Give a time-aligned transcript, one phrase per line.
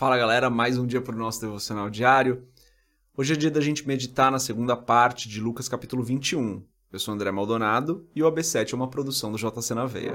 [0.00, 2.48] Fala galera, mais um dia para o nosso devocional diário.
[3.14, 6.64] Hoje é dia da gente meditar na segunda parte de Lucas capítulo 21.
[6.90, 10.14] Eu sou André Maldonado e o AB7 é uma produção do JC na Veia.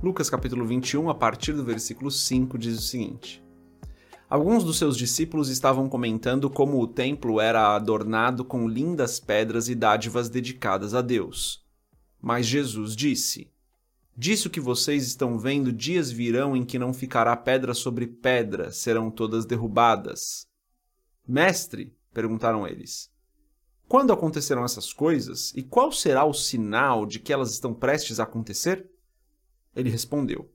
[0.00, 3.42] Lucas capítulo 21, a partir do versículo 5, diz o seguinte:
[4.30, 9.74] Alguns dos seus discípulos estavam comentando como o templo era adornado com lindas pedras e
[9.74, 11.66] dádivas dedicadas a Deus.
[12.20, 13.50] Mas Jesus disse:
[14.16, 19.10] Disso que vocês estão vendo, dias virão em que não ficará pedra sobre pedra, serão
[19.10, 20.46] todas derrubadas.
[21.26, 23.10] Mestre, perguntaram eles,
[23.88, 28.24] quando acontecerão essas coisas e qual será o sinal de que elas estão prestes a
[28.24, 28.90] acontecer?
[29.74, 30.50] Ele respondeu: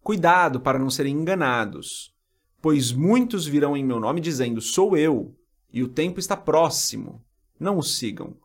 [0.00, 2.14] Cuidado para não serem enganados,
[2.60, 5.34] pois muitos virão em meu nome dizendo: Sou eu,
[5.72, 7.24] e o tempo está próximo.
[7.58, 8.36] Não os sigam.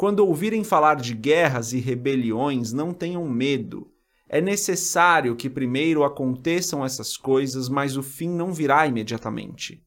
[0.00, 3.92] Quando ouvirem falar de guerras e rebeliões, não tenham medo.
[4.30, 9.84] É necessário que primeiro aconteçam essas coisas, mas o fim não virá imediatamente.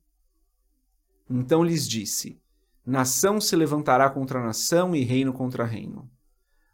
[1.27, 2.39] Então lhes disse:
[2.85, 6.07] Nação se levantará contra nação e reino contra reino.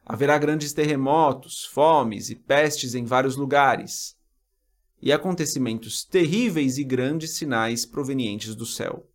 [0.05, 4.17] Haverá grandes terremotos, fomes e pestes em vários lugares,
[5.02, 9.09] e acontecimentos terríveis e grandes sinais provenientes do céu.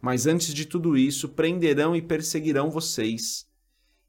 [0.00, 3.46] Mas antes de tudo isso, prenderão e perseguirão vocês.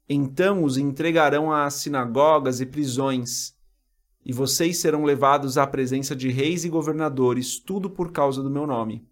[0.08, 3.54] Então os entregarão às sinagogas e prisões,
[4.24, 8.66] e vocês serão levados à presença de reis e governadores, tudo por causa do meu
[8.66, 9.06] nome.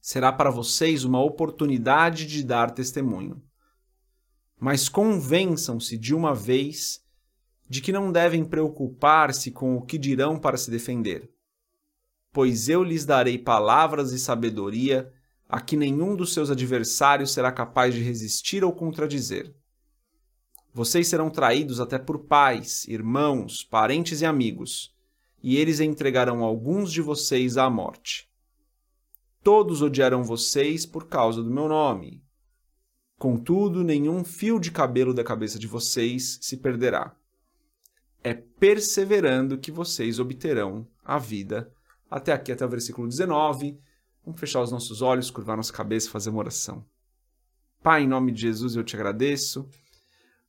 [0.00, 3.42] Será para vocês uma oportunidade de dar testemunho.
[4.58, 7.02] Mas convençam-se de uma vez
[7.68, 11.30] de que não devem preocupar-se com o que dirão para se defender.
[12.32, 15.12] Pois eu lhes darei palavras e sabedoria
[15.52, 19.54] a que nenhum dos seus adversários será capaz de resistir ou contradizer.
[20.72, 24.96] Vocês serão traídos até por pais, irmãos, parentes e amigos,
[25.42, 28.30] e eles entregarão alguns de vocês à morte.
[29.42, 32.24] Todos odiarão vocês por causa do meu nome.
[33.18, 37.14] Contudo, nenhum fio de cabelo da cabeça de vocês se perderá.
[38.24, 41.70] É perseverando que vocês obterão a vida.
[42.10, 43.78] Até aqui, até o versículo 19
[44.24, 46.84] Vamos fechar os nossos olhos, curvar nossa cabeça e fazer uma oração.
[47.82, 49.68] Pai, em nome de Jesus, eu te agradeço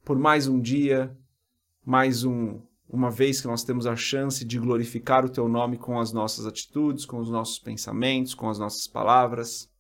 [0.06, 1.18] por mais um dia,
[1.84, 6.00] mais um, uma vez que nós temos a chance de glorificar o teu nome com
[6.00, 9.72] as nossas atitudes, com os nossos pensamentos, com as nossas palavras.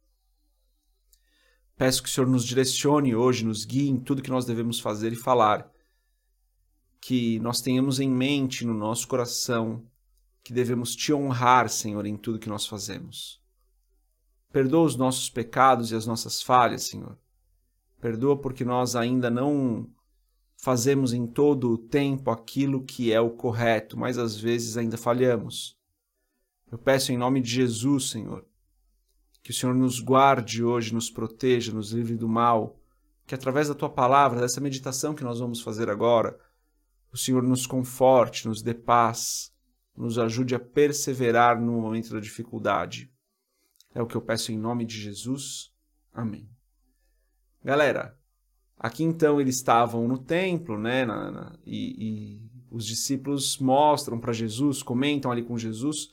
[1.76, 5.12] Peço que o Senhor nos direcione hoje, nos guie em tudo que nós devemos fazer
[5.12, 5.70] e falar.
[7.02, 9.86] Que nós tenhamos em mente no nosso coração
[10.44, 13.43] que devemos te honrar, Senhor, em tudo que nós fazemos.
[14.54, 17.18] Perdoa os nossos pecados e as nossas falhas, Senhor.
[18.00, 19.90] Perdoa porque nós ainda não
[20.56, 25.76] fazemos em todo o tempo aquilo que é o correto, mas às vezes ainda falhamos.
[26.72, 28.46] Eu peço em nome de Jesus, Senhor,
[29.42, 32.80] que o Senhor nos guarde hoje, nos proteja, nos livre do mal,
[33.26, 36.40] que através da tua palavra, dessa meditação que nós vamos fazer agora,
[37.12, 39.52] o Senhor nos conforte, nos dê paz,
[39.98, 43.13] nos ajude a perseverar no momento da dificuldade.
[43.94, 45.72] É o que eu peço em nome de Jesus.
[46.14, 46.50] Amém.
[47.64, 48.18] Galera,
[48.78, 51.06] aqui então eles estavam no templo, né?
[51.06, 56.10] Na, na, e, e os discípulos mostram para Jesus, comentam ali com Jesus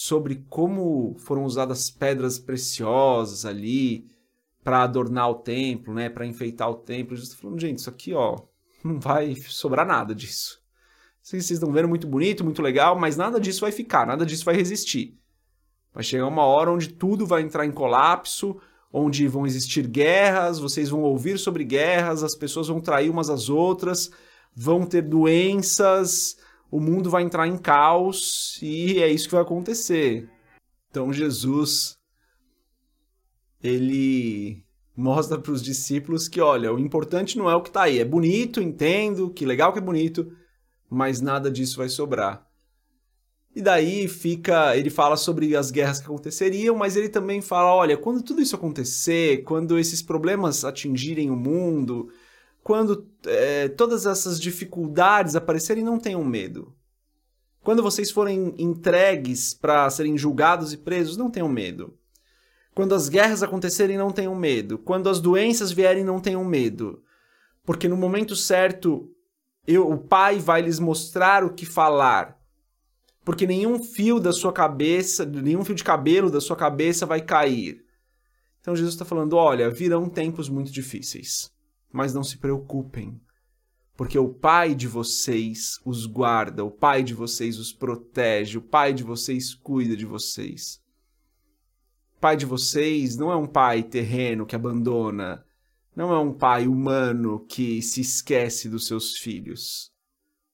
[0.00, 4.08] sobre como foram usadas pedras preciosas ali
[4.62, 6.08] para adornar o templo, né?
[6.08, 7.16] Para enfeitar o templo.
[7.16, 8.38] Jesus está falando, gente, isso aqui, ó,
[8.84, 10.62] não vai sobrar nada disso.
[11.20, 14.54] Vocês estão vendo muito bonito, muito legal, mas nada disso vai ficar, nada disso vai
[14.54, 15.18] resistir.
[15.98, 18.60] Vai chegar uma hora onde tudo vai entrar em colapso,
[18.92, 23.48] onde vão existir guerras, vocês vão ouvir sobre guerras, as pessoas vão trair umas às
[23.48, 24.08] outras,
[24.54, 26.36] vão ter doenças,
[26.70, 30.30] o mundo vai entrar em caos e é isso que vai acontecer.
[30.88, 31.98] Então Jesus
[33.60, 34.64] ele
[34.96, 38.04] mostra para os discípulos que, olha, o importante não é o que está aí, é
[38.04, 40.30] bonito, entendo, que legal que é bonito,
[40.88, 42.47] mas nada disso vai sobrar.
[43.54, 47.96] E daí fica, ele fala sobre as guerras que aconteceriam, mas ele também fala, olha,
[47.96, 52.08] quando tudo isso acontecer, quando esses problemas atingirem o mundo,
[52.62, 56.74] quando é, todas essas dificuldades aparecerem, não tenham medo.
[57.62, 61.94] Quando vocês forem entregues para serem julgados e presos, não tenham medo.
[62.74, 64.78] Quando as guerras acontecerem, não tenham medo.
[64.78, 67.02] Quando as doenças vierem, não tenham medo.
[67.64, 69.10] Porque no momento certo,
[69.66, 72.37] eu, o Pai vai lhes mostrar o que falar
[73.28, 77.84] porque nenhum fio da sua cabeça, nenhum fio de cabelo da sua cabeça vai cair.
[78.58, 81.52] Então Jesus está falando: olha, virão tempos muito difíceis,
[81.92, 83.20] mas não se preocupem,
[83.94, 88.94] porque o Pai de vocês os guarda, o Pai de vocês os protege, o Pai
[88.94, 90.80] de vocês cuida de vocês.
[92.16, 95.44] O pai de vocês não é um pai terreno que abandona,
[95.94, 99.92] não é um pai humano que se esquece dos seus filhos.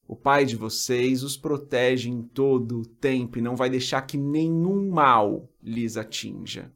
[0.06, 4.18] O pai de vocês os protege em todo o tempo e não vai deixar que
[4.18, 6.70] nenhum mal lhes atinja.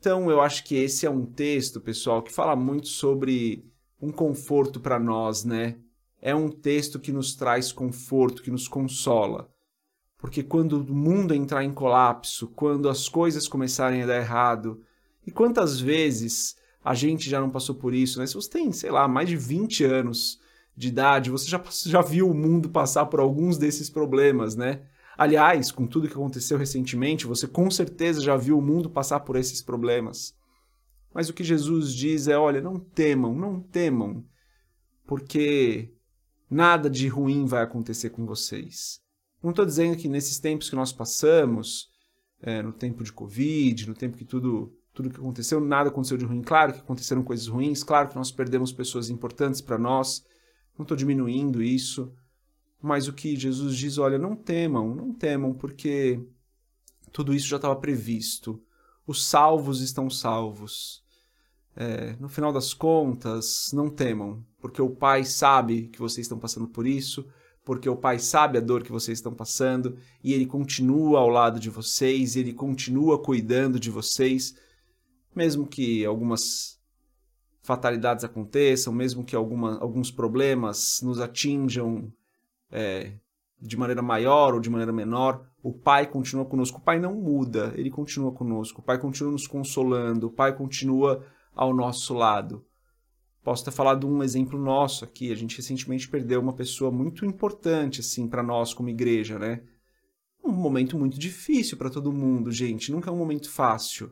[0.00, 3.64] Então, eu acho que esse é um texto, pessoal, que fala muito sobre
[4.00, 5.76] um conforto para nós, né?
[6.20, 9.52] É um texto que nos traz conforto, que nos consola.
[10.16, 14.82] Porque quando o mundo entrar em colapso, quando as coisas começarem a dar errado,
[15.24, 18.26] e quantas vezes a gente já não passou por isso, né?
[18.26, 20.40] Se você tem, sei lá, mais de 20 anos
[20.78, 24.82] de idade, você já, já viu o mundo passar por alguns desses problemas, né?
[25.16, 29.34] Aliás, com tudo que aconteceu recentemente, você com certeza já viu o mundo passar por
[29.34, 30.36] esses problemas.
[31.12, 34.24] Mas o que Jesus diz é: olha, não temam, não temam,
[35.04, 35.92] porque
[36.48, 39.00] nada de ruim vai acontecer com vocês.
[39.42, 41.88] Não estou dizendo que nesses tempos que nós passamos,
[42.40, 46.24] é, no tempo de Covid, no tempo que tudo, tudo que aconteceu, nada aconteceu de
[46.24, 46.40] ruim.
[46.40, 50.24] Claro que aconteceram coisas ruins, claro que nós perdemos pessoas importantes para nós.
[50.78, 52.12] Não estou diminuindo isso.
[52.80, 56.24] Mas o que Jesus diz, olha, não temam, não temam, porque
[57.12, 58.62] tudo isso já estava previsto.
[59.04, 61.02] Os salvos estão salvos.
[61.74, 66.68] É, no final das contas, não temam, porque o Pai sabe que vocês estão passando
[66.68, 67.26] por isso,
[67.64, 71.60] porque o Pai sabe a dor que vocês estão passando e ele continua ao lado
[71.60, 74.56] de vocês, ele continua cuidando de vocês,
[75.34, 76.77] mesmo que algumas
[77.68, 82.10] fatalidades aconteçam, mesmo que alguma, alguns problemas nos atinjam
[82.72, 83.12] é,
[83.60, 86.78] de maneira maior ou de maneira menor, o Pai continua conosco.
[86.78, 88.80] O Pai não muda, ele continua conosco.
[88.80, 91.22] O Pai continua nos consolando, o Pai continua
[91.54, 92.64] ao nosso lado.
[93.44, 95.30] Posso ter falado um exemplo nosso aqui.
[95.30, 99.62] A gente recentemente perdeu uma pessoa muito importante assim para nós como igreja, né?
[100.42, 102.90] Um momento muito difícil para todo mundo, gente.
[102.90, 104.10] Nunca é um momento fácil.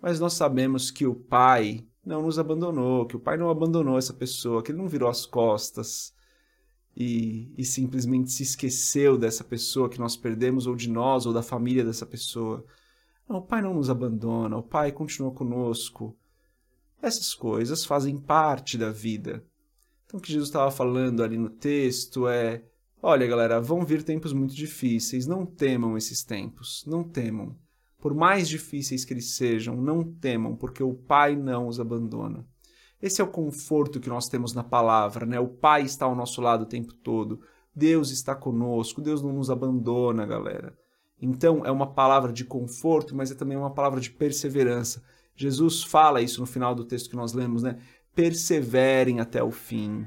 [0.00, 4.14] Mas nós sabemos que o Pai não nos abandonou, que o Pai não abandonou essa
[4.14, 6.14] pessoa, que ele não virou as costas
[6.96, 11.42] e, e simplesmente se esqueceu dessa pessoa que nós perdemos, ou de nós, ou da
[11.42, 12.64] família dessa pessoa.
[13.28, 16.16] Não, o Pai não nos abandona, o Pai continua conosco.
[17.02, 19.44] Essas coisas fazem parte da vida.
[20.06, 22.62] Então, o que Jesus estava falando ali no texto é:
[23.02, 27.56] olha, galera, vão vir tempos muito difíceis, não temam esses tempos, não temam.
[27.98, 32.46] Por mais difíceis que eles sejam, não temam, porque o Pai não os abandona.
[33.00, 35.38] Esse é o conforto que nós temos na palavra, né?
[35.38, 37.40] O Pai está ao nosso lado o tempo todo.
[37.74, 40.76] Deus está conosco, Deus não nos abandona, galera.
[41.20, 45.02] Então, é uma palavra de conforto, mas é também uma palavra de perseverança.
[45.34, 47.78] Jesus fala isso no final do texto que nós lemos, né?
[48.14, 50.06] Perseverem até o fim.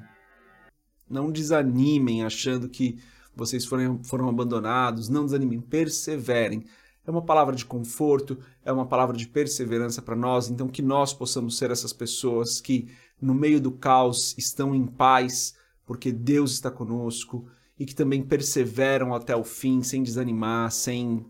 [1.07, 3.00] Não desanimem achando que
[3.35, 5.09] vocês foram, foram abandonados.
[5.09, 6.65] Não desanimem, perseverem.
[7.09, 10.50] É uma palavra de conforto, é uma palavra de perseverança para nós.
[10.50, 12.88] Então, que nós possamos ser essas pessoas que,
[13.19, 17.47] no meio do caos, estão em paz, porque Deus está conosco,
[17.79, 21.25] e que também perseveram até o fim, sem desanimar, sem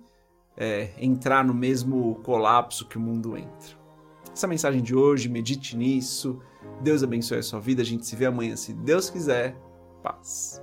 [0.57, 3.79] é, entrar no mesmo colapso que o mundo entra
[4.39, 6.39] essa mensagem de hoje, medite nisso.
[6.81, 7.81] Deus abençoe a sua vida.
[7.81, 9.55] A gente se vê amanhã, se Deus quiser.
[10.01, 10.61] Paz.